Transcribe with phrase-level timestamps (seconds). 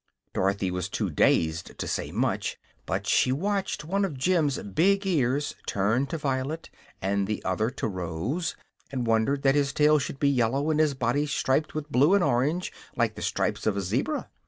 [0.33, 2.57] Dorothy was too dazed to say much,
[2.87, 6.71] but she watched one of Jim's big ears turn to violet
[7.03, 8.55] and the other to rose,
[8.91, 12.23] and wondered that his tail should be yellow and his body striped with blue and
[12.23, 14.27] orange like the stripes of a zebra.